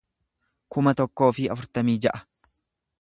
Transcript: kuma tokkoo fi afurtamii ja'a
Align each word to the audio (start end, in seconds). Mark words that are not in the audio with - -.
kuma 0.75 0.93
tokkoo 1.01 1.29
fi 1.39 1.47
afurtamii 1.57 1.99
ja'a 2.07 2.23